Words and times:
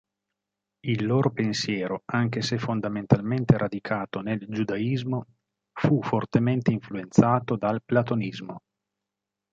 Il 0.87 1.05
loro 1.05 1.29
pensiero, 1.31 2.01
anche 2.05 2.41
se 2.41 2.57
fondamentalmente 2.57 3.55
radicato 3.55 4.21
nel 4.21 4.43
Giudaismo, 4.49 5.27
fu 5.73 6.01
fortemente 6.01 6.71
influenzato 6.71 7.55
dal 7.55 7.83
Platonismo. 7.83 8.61